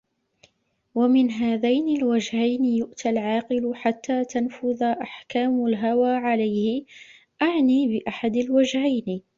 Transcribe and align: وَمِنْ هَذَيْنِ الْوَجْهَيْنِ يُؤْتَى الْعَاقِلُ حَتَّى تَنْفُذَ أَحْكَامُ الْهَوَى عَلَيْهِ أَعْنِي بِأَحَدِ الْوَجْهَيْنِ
وَمِنْ 0.95 1.31
هَذَيْنِ 1.31 1.97
الْوَجْهَيْنِ 1.97 2.65
يُؤْتَى 2.65 3.09
الْعَاقِلُ 3.09 3.71
حَتَّى 3.75 4.25
تَنْفُذَ 4.25 4.83
أَحْكَامُ 4.83 5.65
الْهَوَى 5.65 6.15
عَلَيْهِ 6.15 6.83
أَعْنِي 7.41 7.87
بِأَحَدِ 7.99 8.35
الْوَجْهَيْنِ 8.37 9.21